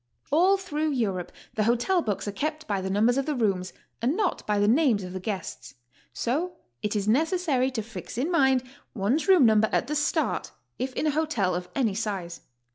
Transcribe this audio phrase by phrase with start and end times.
[0.31, 3.71] All through Europe the hotel books are kept by the num bers of the rooms
[4.01, 5.75] and not by the names of the guests.
[6.11, 8.63] So it is necessary to fix in mind
[8.95, 12.41] one's room number at the start, if in a hotel of any size.